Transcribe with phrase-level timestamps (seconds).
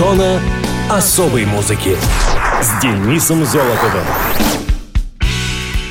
[0.00, 0.40] Зона
[0.88, 1.94] особой музыки
[2.62, 4.02] с Денисом Золотовым.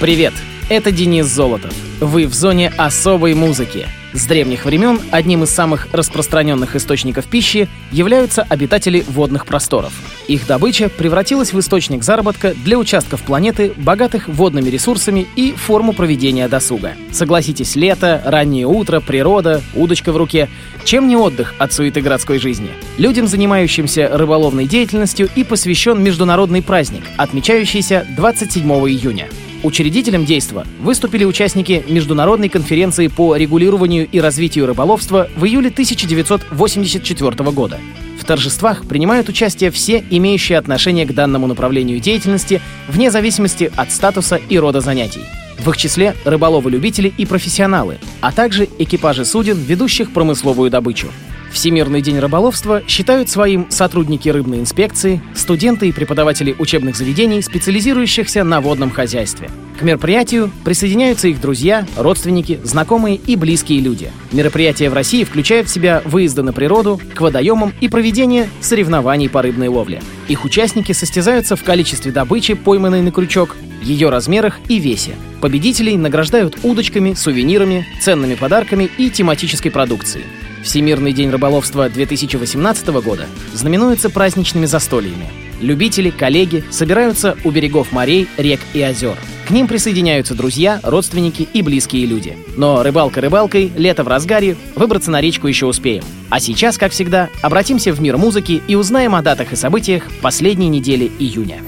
[0.02, 0.34] Привет,
[0.68, 1.72] это Денис Золотов.
[2.00, 3.88] Вы в зоне особой музыки.
[4.12, 9.94] С древних времен одним из самых распространенных источников пищи являются обитатели водных просторов.
[10.28, 16.48] Их добыча превратилась в источник заработка для участков планеты, богатых водными ресурсами и форму проведения
[16.48, 16.94] досуга.
[17.12, 20.50] Согласитесь, лето, раннее утро, природа, удочка в руке.
[20.84, 22.70] Чем не отдых от суеты городской жизни?
[22.98, 29.28] Людям, занимающимся рыболовной деятельностью, и посвящен международный праздник, отмечающийся 27 июня.
[29.62, 37.78] Учредителем действа выступили участники Международной конференции по регулированию и развитию рыболовства в июле 1984 года.
[38.18, 44.38] В торжествах принимают участие все, имеющие отношение к данному направлению деятельности, вне зависимости от статуса
[44.38, 45.24] и рода занятий.
[45.58, 51.08] В их числе рыболовы-любители и профессионалы, а также экипажи суден, ведущих промысловую добычу.
[51.52, 58.62] Всемирный день рыболовства считают своим сотрудники рыбной инспекции, студенты и преподаватели учебных заведений, специализирующихся на
[58.62, 59.50] водном хозяйстве.
[59.80, 64.12] К мероприятию присоединяются их друзья, родственники, знакомые и близкие люди.
[64.34, 69.42] Мероприятие в России включает в себя выезды на природу, к водоемам и проведение соревнований по
[69.42, 70.02] рыбной ловле.
[70.28, 75.16] Их участники состязаются в количестве добычи, пойманной на крючок, ее размерах и весе.
[75.40, 80.26] Победителей награждают удочками, сувенирами, ценными подарками и тематической продукцией.
[80.64, 85.30] Всемирный день рыболовства 2018 года знаменуется праздничными застольями.
[85.62, 89.18] Любители, коллеги собираются у берегов морей, рек и озер.
[89.48, 92.38] К ним присоединяются друзья, родственники и близкие люди.
[92.56, 96.04] Но рыбалка рыбалкой, лето в разгаре, выбраться на речку еще успеем.
[96.30, 100.70] А сейчас, как всегда, обратимся в мир музыки и узнаем о датах и событиях последней
[100.70, 101.62] недели июня.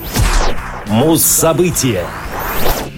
[0.88, 2.06] Муз-события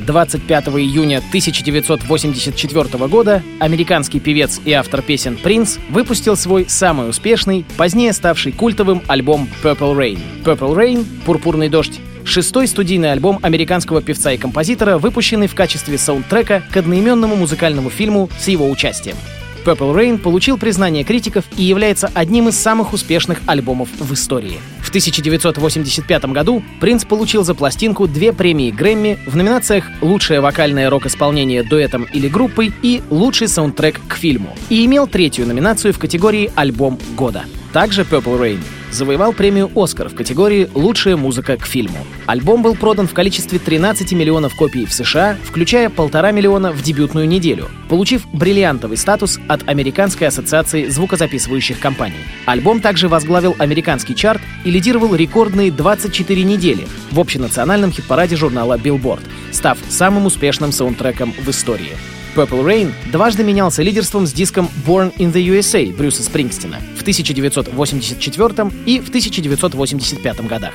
[0.05, 8.13] 25 июня 1984 года американский певец и автор песен Принц выпустил свой самый успешный, позднее
[8.13, 10.19] ставший культовым альбом Purple Rain.
[10.43, 16.63] Purple Rain— «Пурпурный дождь» шестой студийный альбом американского певца и композитора, выпущенный в качестве саундтрека
[16.71, 19.17] к одноименному музыкальному фильму с его участием.
[19.63, 24.59] Purple Rain получил признание критиков и является одним из самых успешных альбомов в истории.
[24.79, 31.63] В 1985 году Принц получил за пластинку две премии Грэмми в номинациях «Лучшее вокальное рок-исполнение
[31.63, 36.99] дуэтом или группой» и «Лучший саундтрек к фильму» и имел третью номинацию в категории «Альбом
[37.15, 37.45] года».
[37.71, 38.59] Также Purple Rain
[38.93, 41.97] завоевал премию «Оскар» в категории «Лучшая музыка к фильму».
[42.25, 47.27] Альбом был продан в количестве 13 миллионов копий в США, включая полтора миллиона в дебютную
[47.27, 52.23] неделю, получив бриллиантовый статус от Американской ассоциации звукозаписывающих компаний.
[52.45, 59.23] Альбом также возглавил американский чарт и лидировал рекордные 24 недели в общенациональном хит-параде журнала Billboard,
[59.51, 61.97] став самым успешным саундтреком в истории.
[62.35, 68.71] Purple Rain дважды менялся лидерством с диском Born in the USA Брюса Спрингстина в 1984
[68.85, 70.73] и в 1985 годах.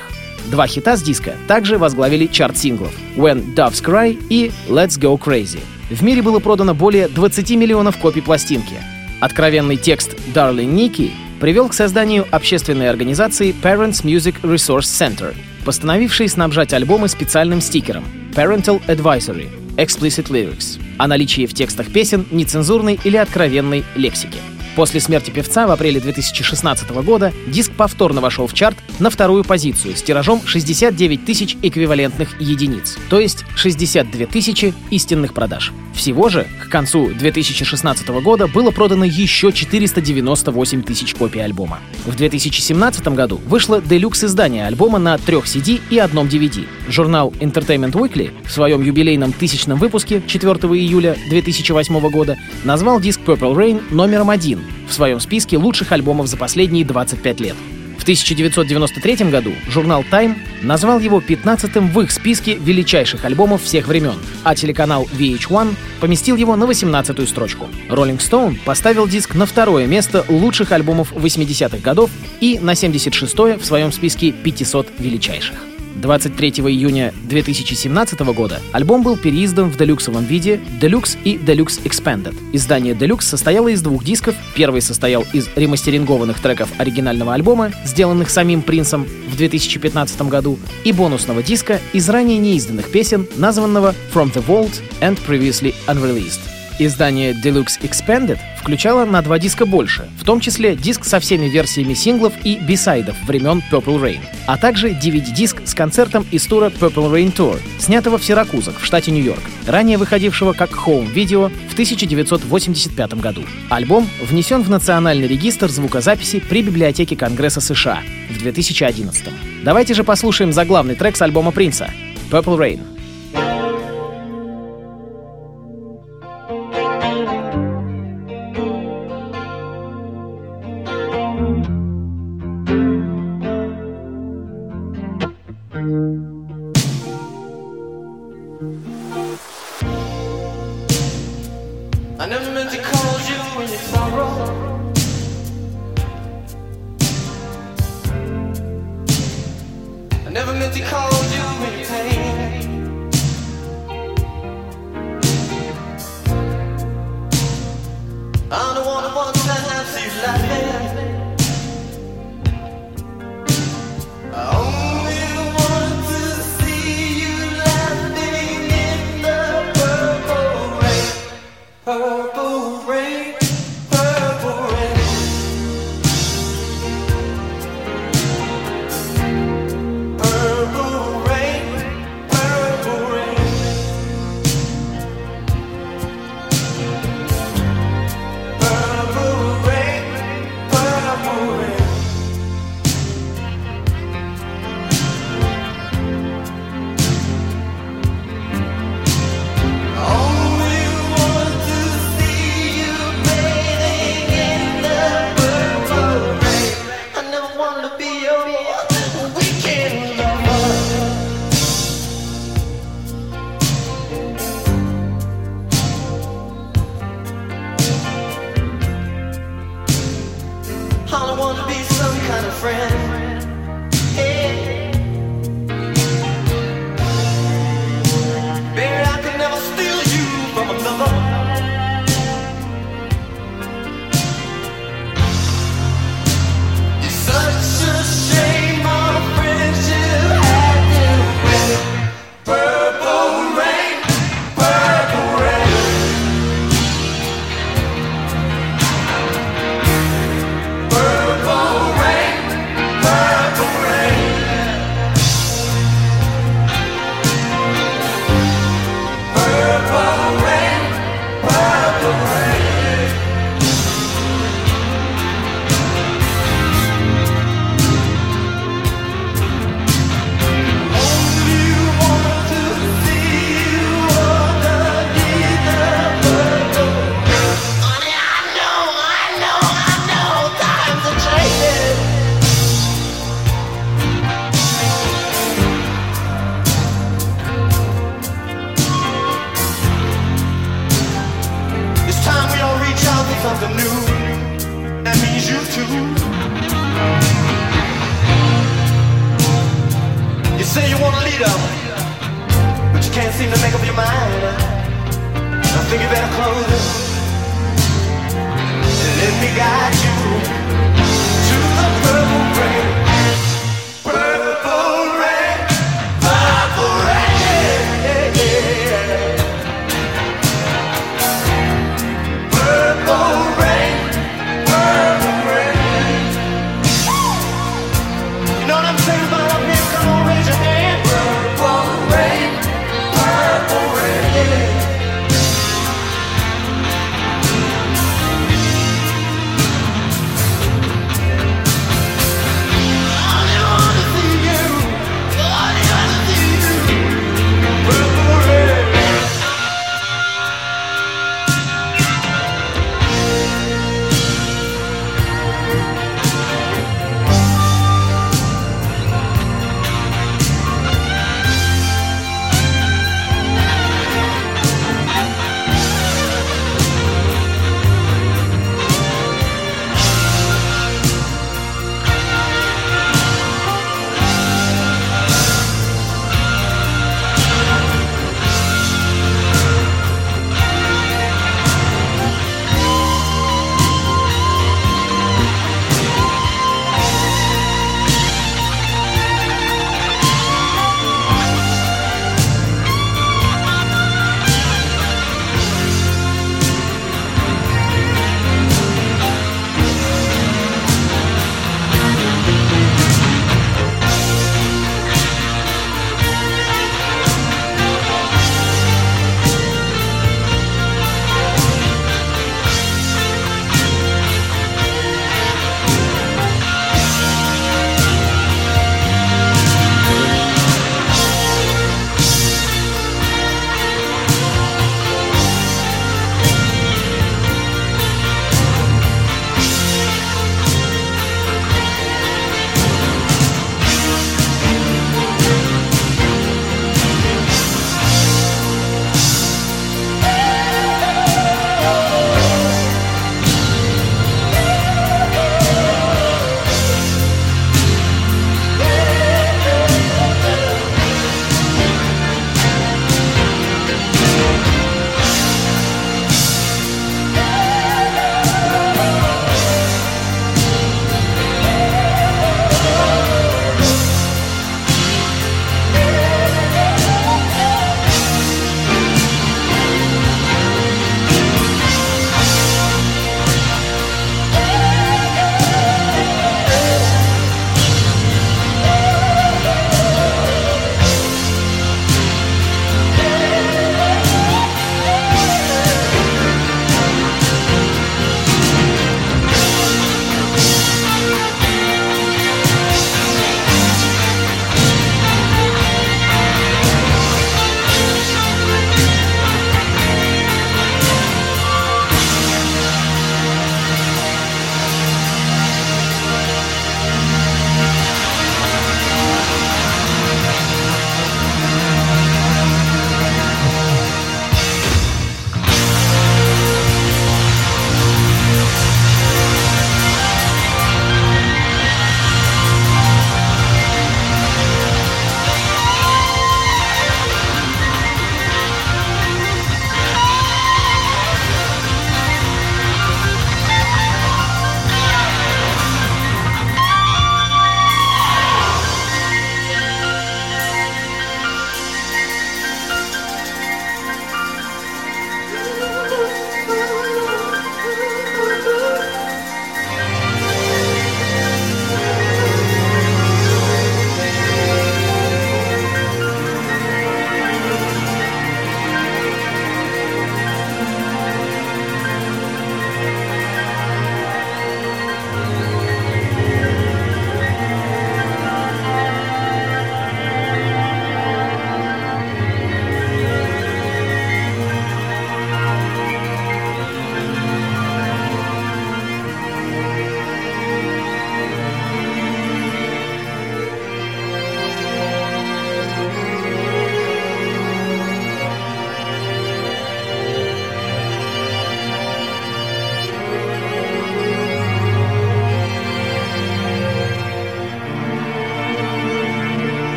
[0.49, 5.59] Два хита с диска также возглавили чарт синглов «When Doves Cry» и «Let's Go Crazy».
[5.89, 8.75] В мире было продано более 20 миллионов копий пластинки.
[9.19, 11.11] Откровенный текст «Darling Nikki»
[11.41, 18.81] привел к созданию общественной организации Parents Music Resource Center, постановившей снабжать альбомы специальным стикером Parental
[18.87, 24.39] Advisory Explicit Lyrics о наличии в текстах песен нецензурной или откровенной лексики.
[24.79, 29.93] После смерти певца в апреле 2016 года диск повторно вошел в чарт на вторую позицию
[29.97, 35.73] с тиражом 69 тысяч эквивалентных единиц, то есть 62 тысячи истинных продаж.
[35.93, 41.79] Всего же к концу 2016 года было продано еще 498 тысяч копий альбома.
[42.05, 46.65] В 2017 году вышло делюкс-издание альбома на трех CD и одном DVD.
[46.87, 53.53] Журнал Entertainment Weekly в своем юбилейном тысячном выпуске 4 июля 2008 года назвал диск Purple
[53.53, 57.55] Rain номером один в своем списке лучших альбомов за последние 25 лет.
[57.99, 64.15] В 1993 году журнал Time назвал его 15-м в их списке величайших альбомов всех времен,
[64.43, 67.67] а телеканал VH1 поместил его на 18-ю строчку.
[67.89, 72.09] Rolling Stone поставил диск на второе место лучших альбомов 80-х годов
[72.39, 75.68] и на 76-е в своем списке 500 величайших.
[75.99, 82.35] 23 июня 2017 года альбом был переиздан в делюксовом виде Deluxe и Deluxe Expanded.
[82.53, 84.35] Издание Deluxe состояло из двух дисков.
[84.55, 91.43] Первый состоял из ремастерингованных треков оригинального альбома, сделанных самим Принцем в 2015 году, и бонусного
[91.43, 96.58] диска из ранее неизданных песен, названного From the Vault and Previously Unreleased.
[96.81, 101.93] Издание Deluxe Expanded включало на два диска больше, в том числе диск со всеми версиями
[101.93, 107.35] синглов и бисайдов времен Purple Rain, а также DVD-диск с концертом из тура Purple Rain
[107.35, 113.43] Tour, снятого в Сиракузах в штате Нью-Йорк, ранее выходившего как home video в 1985 году.
[113.69, 117.99] Альбом внесен в Национальный регистр звукозаписи при Библиотеке Конгресса США
[118.29, 119.25] в 2011.
[119.65, 121.91] Давайте же послушаем заглавный трек с альбома Принца—
[122.31, 122.98] Purple Rain.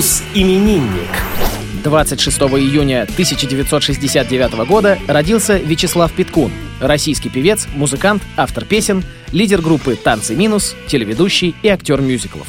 [0.00, 1.10] Мус-именинник.
[1.84, 10.34] 26 июня 1969 года родился Вячеслав Питкун, российский певец, музыкант, автор песен, лидер группы «Танцы
[10.34, 12.46] минус», телеведущий и актер мюзиклов.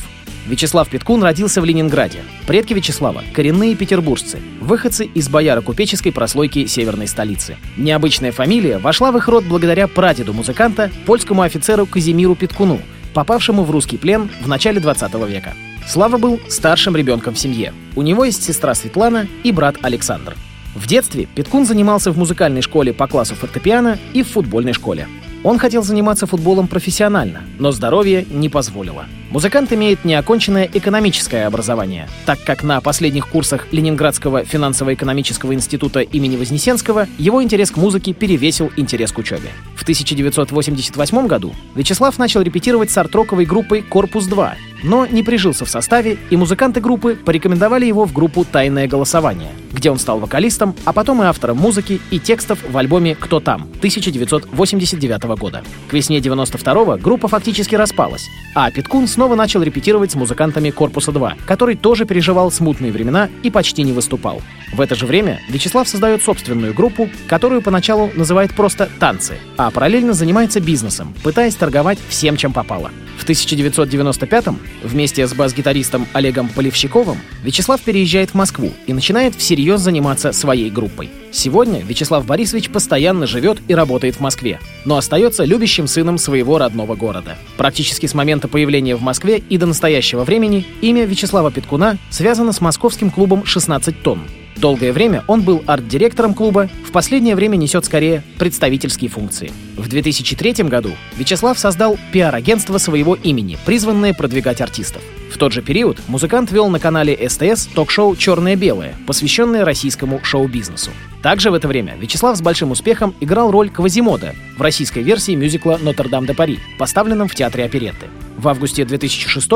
[0.47, 2.19] Вячеслав Питкун родился в Ленинграде.
[2.47, 7.57] Предки Вячеслава— коренные петербуржцы, выходцы из бояро-купеческой прослойки северной столицы.
[7.75, 12.79] Необычная фамилия вошла в их род благодаря прадеду музыканта, польскому офицеру Казимиру Питкуну,
[13.13, 15.53] попавшему в русский плен в начале 20 века.
[15.87, 17.73] Слава был старшим ребенком в семье.
[17.95, 20.35] У него есть сестра Светлана и брат Александр.
[20.75, 25.07] В детстве Питкун занимался в музыкальной школе по классу фортепиано и в футбольной школе.
[25.43, 29.05] Он хотел заниматься футболом профессионально, но здоровье не позволило.
[29.31, 37.07] Музыкант имеет неоконченное экономическое образование, так как на последних курсах Ленинградского финансово-экономического института имени Вознесенского
[37.17, 39.51] его интерес к музыке перевесил интерес к учебе.
[39.77, 44.51] В 1988 году Вячеслав начал репетировать с арт-роковой группой «Корпус-2»,
[44.83, 49.91] но не прижился в составе, и музыканты группы порекомендовали его в группу «Тайное голосование», где
[49.91, 55.23] он стал вокалистом, а потом и автором музыки и текстов в альбоме «Кто там» 1989
[55.39, 55.63] года.
[55.89, 61.75] К весне 92 группа фактически распалась, а Питкун снова начал репетировать с музыкантами «Корпуса-2», который
[61.75, 64.41] тоже переживал смутные времена и почти не выступал.
[64.73, 70.13] В это же время Вячеслав создает собственную группу, которую поначалу называет просто «Танцы», а параллельно
[70.13, 72.91] занимается бизнесом, пытаясь торговать всем, чем попало.
[73.17, 80.31] В 1995-м вместе с бас-гитаристом Олегом Полевщиковым Вячеслав переезжает в Москву и начинает всерьез заниматься
[80.31, 81.09] своей группой.
[81.31, 86.95] Сегодня Вячеслав Борисович постоянно живет и работает в Москве, но остается любящим сыном своего родного
[86.95, 87.37] города.
[87.57, 89.10] Практически с момента появления в Москве
[89.49, 94.21] и до настоящего времени имя Вячеслава Петкуна связано с московским клубом «16 тонн»,
[94.61, 99.51] Долгое время он был арт-директором клуба, в последнее время несет скорее представительские функции.
[99.75, 105.01] В 2003 году Вячеслав создал пиар-агентство своего имени, призванное продвигать артистов.
[105.31, 110.91] В тот же период музыкант вел на канале СТС ток-шоу «Черное-белое», посвященное российскому шоу-бизнесу.
[111.23, 115.79] Также в это время Вячеслав с большим успехом играл роль Квазимода в российской версии мюзикла
[115.81, 118.07] «Нотр-Дам-де-Пари», поставленном в Театре оперетты.
[118.37, 119.49] В августе 2006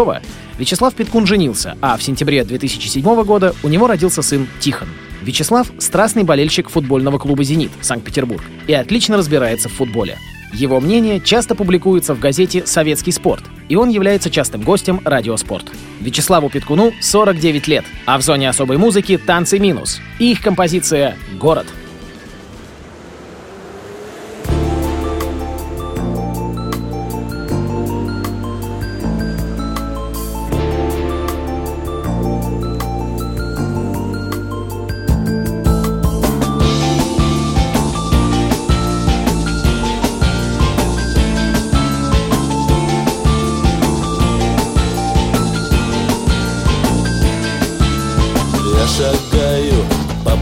[0.58, 4.88] Вячеслав Питкун женился, а в сентябре 2007 года у него родился сын Тихон.
[5.24, 10.17] Вячеслав— страстный болельщик футбольного клуба «Зенит» Санкт-Петербург и отлично разбирается в футболе.
[10.55, 15.65] Его мнение часто публикуется в газете «Советский спорт», и он является частым гостем «Радиоспорт».
[16.00, 21.67] Вячеславу Питкуну 49 лет, а в зоне особой музыки «Танцы минус» их композиция «Город».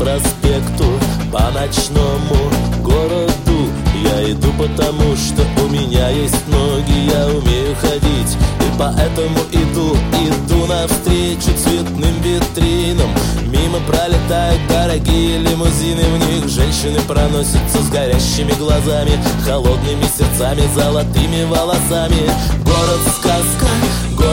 [0.03, 0.85] Проспекту,
[1.31, 2.35] по ночному
[2.83, 3.71] городу.
[4.03, 8.37] Я иду потому, что у меня есть ноги, я умею ходить.
[8.59, 13.09] И поэтому иду, иду навстречу цветным витринам.
[13.47, 19.11] Мимо пролетают дорогие лимузины В них женщины проносятся с горящими глазами
[19.45, 22.29] Холодными сердцами, золотыми волосами.
[22.65, 23.67] Город-сказка,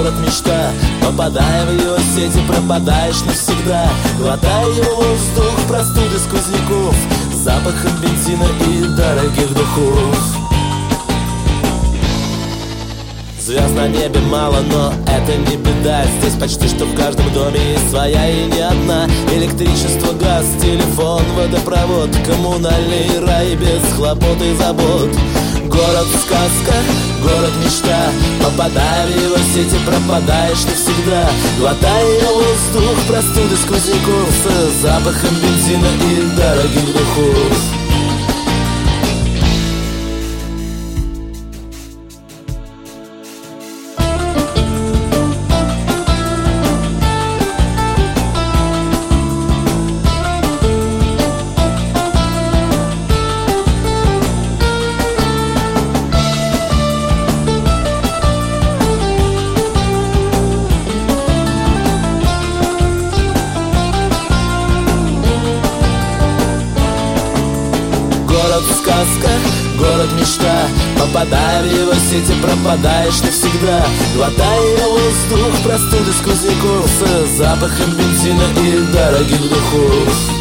[0.01, 0.71] город мечта.
[1.03, 3.89] Попадая в его сети, пропадаешь навсегда.
[4.19, 6.95] Глотая его воздух, простуды сквозняков
[7.35, 10.17] Запахом бензина и дорогих духов.
[13.41, 16.05] Звезд на небе мало, но это не беда.
[16.21, 19.07] Здесь почти что в каждом доме есть своя и не одна.
[19.35, 25.40] Электричество, газ, телефон, водопровод Коммунальный рай без хлопот и забот
[25.91, 26.75] Город сказка,
[27.21, 28.13] город мечта.
[28.45, 31.29] Попадая в его сети, пропадаешь навсегда.
[31.59, 37.80] Глотая воздух, простуды сквозняков С запахом бензина и дорогих духов
[74.15, 76.91] Глотая воздух, простуды сквозняков
[77.27, 80.41] С запахом бензина и дорогих духов.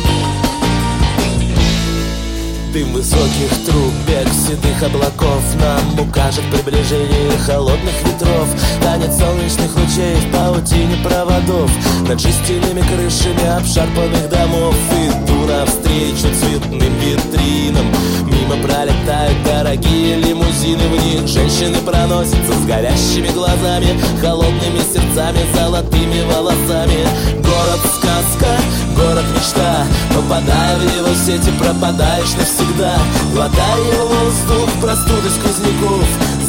[2.73, 8.47] Дым высоких труб, бег седых облаков Нам укажет приближение холодных ветров.
[8.81, 11.71] Танец солнечных лучей в паутине проводов
[12.07, 14.75] Над жестяными крышами обшарпанных домов.
[14.91, 17.85] Иду навстречу цветным витринам.
[18.25, 27.05] Мимо пролетают дорогие лимузины В них женщины проносятся с горящими глазами Холодными сердцами, золотыми волосами.
[27.37, 28.51] Город сказка,
[28.95, 29.85] город мечта
[30.15, 32.97] Попадая в его сети, пропадаешь навсегда.
[33.33, 36.05] Глотая воздух, простуды сквозняков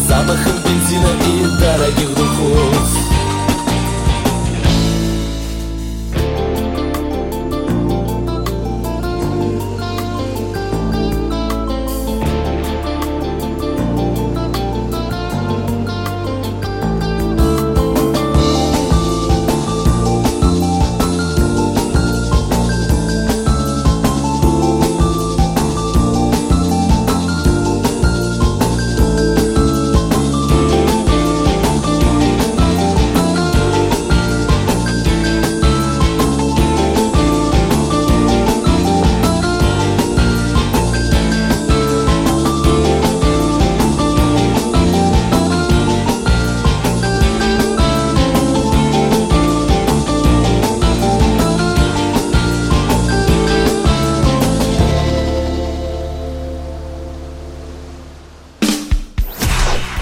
[0.09, 3.00] Запахом бензина и дорогих духов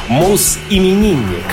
[0.09, 1.45] Муз-именинник.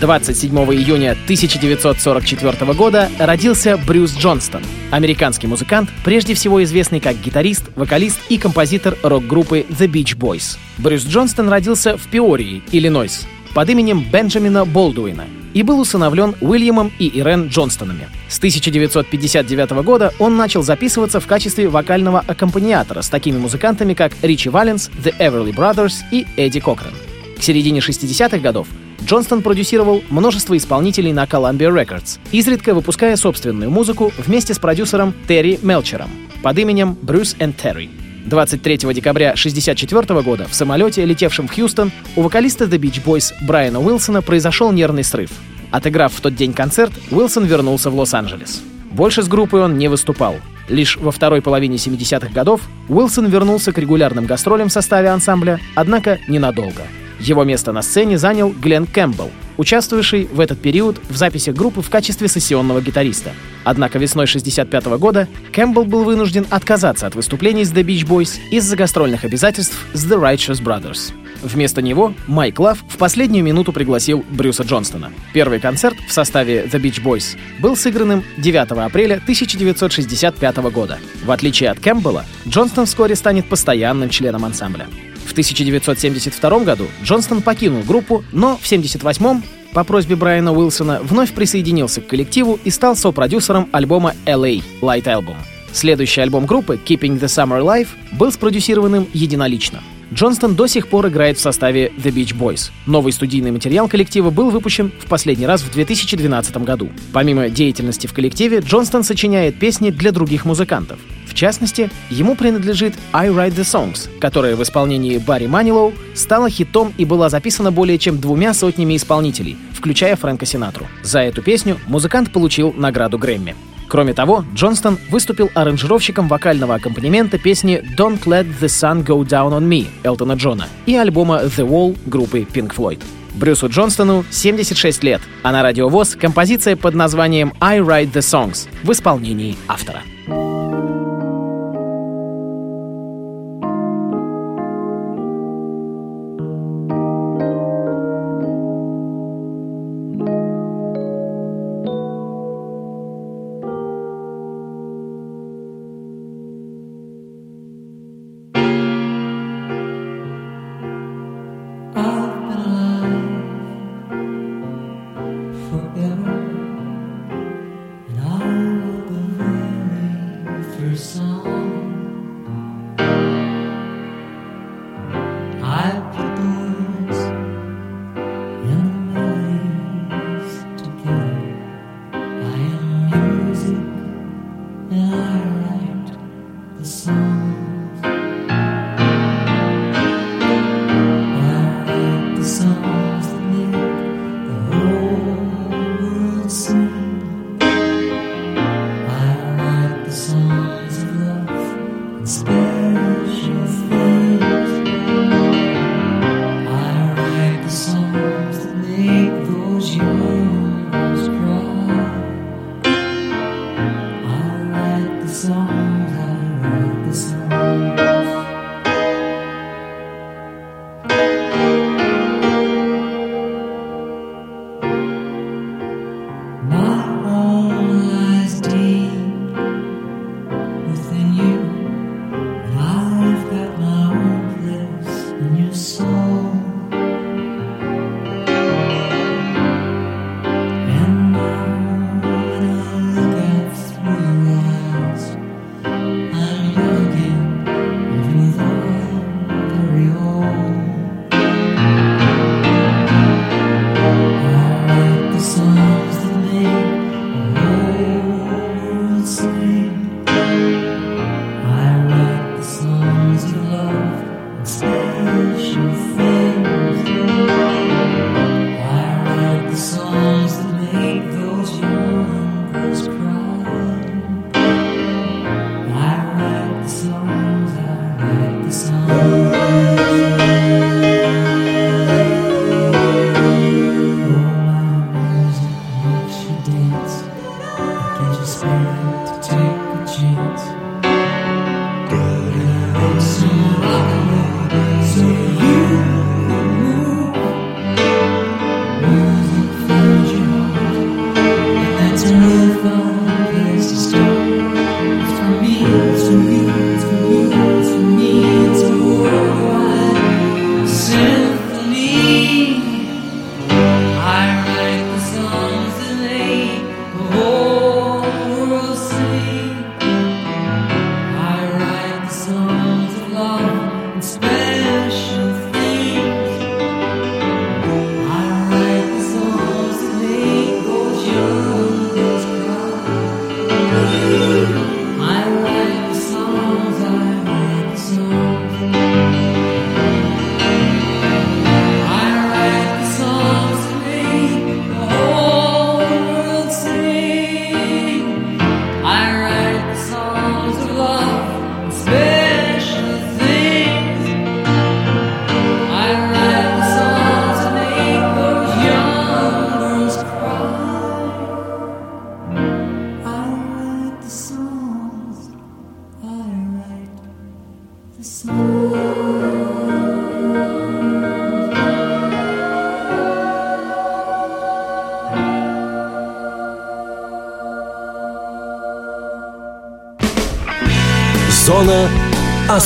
[0.00, 8.18] 27 июня 1944 года родился Брюс Джонстон, американский музыкант, прежде всего известный как гитарист, вокалист
[8.28, 10.58] и композитор рок-группы The Beach Boys.
[10.78, 17.06] Брюс Джонстон родился в Пиории, Иллинойс, под именем Бенджамина Болдуина и был усыновлен Уильямом и
[17.06, 18.08] Ирен Джонстонами.
[18.28, 24.48] С 1959 года он начал записываться в качестве вокального аккомпаниатора с такими музыкантами, как Ричи
[24.48, 26.94] Валенс, The Everly Brothers и Эдди Кокран.
[27.42, 28.68] К середине 60-х годов
[29.04, 35.58] Джонстон продюсировал множество исполнителей на Columbia Records, изредка выпуская собственную музыку вместе с продюсером Терри
[35.60, 36.08] Мелчером
[36.40, 37.90] под именем Брюс and Терри.
[38.26, 43.80] 23 декабря 1964 года в самолете, летевшем в Хьюстон, у вокалиста The Beach Boys Брайана
[43.80, 45.32] Уилсона произошел нервный срыв.
[45.72, 48.62] Отыграв в тот день концерт, Уилсон вернулся в Лос-Анджелес.
[48.92, 50.36] Больше с группой он не выступал.
[50.68, 56.20] Лишь во второй половине 70-х годов Уилсон вернулся к регулярным гастролям в составе ансамбля, однако
[56.28, 56.82] ненадолго—
[57.22, 61.90] его место на сцене занял Глен Кэмпбелл, участвовавший в этот период в записях группы в
[61.90, 63.32] качестве сессионного гитариста.
[63.64, 68.76] Однако весной 65 года Кэмпбелл был вынужден отказаться от выступлений с The Beach Boys из-за
[68.76, 71.12] гастрольных обязательств с The Righteous Brothers.
[71.42, 75.12] Вместо него Майк Лав в последнюю минуту пригласил Брюса Джонстона.
[75.32, 80.98] Первый концерт в составе The Beach Boys был сыгран им 9 апреля 1965 года.
[81.24, 84.86] В отличие от Кэмпбелла, Джонстон вскоре станет постоянным членом ансамбля.
[85.24, 92.00] В 1972 году Джонстон покинул группу, но в 1978 по просьбе Брайана Уилсона вновь присоединился
[92.02, 95.36] к коллективу и стал сопродюсером альбома LA Light Album.
[95.72, 99.82] Следующий альбом группы Keeping the Summer Alive был спродюсированным единолично.
[100.12, 102.70] Джонстон до сих пор играет в составе The Beach Boys.
[102.86, 106.90] Новый студийный материал коллектива был выпущен в последний раз в 2012 году.
[107.14, 110.98] Помимо деятельности в коллективе, Джонстон сочиняет песни для других музыкантов.
[111.26, 116.92] В частности, ему принадлежит «I Write the Songs», которая в исполнении Барри Манилоу стала хитом
[116.98, 120.88] и была записана более чем двумя сотнями исполнителей, включая Фрэнка Синатру.
[121.02, 123.56] За эту песню музыкант получил награду Грэмми.
[123.92, 129.68] Кроме того, Джонстон выступил аранжировщиком вокального аккомпанемента песни «Don't Let the Sun Go Down on
[129.68, 133.02] Me» Элтона Джона и альбома «The Wall» группы Pink Floyd.
[133.34, 138.90] Брюсу Джонстону 76 лет, а на радиовоз композиция под названием «I Write the Songs» в
[138.92, 140.00] исполнении автора.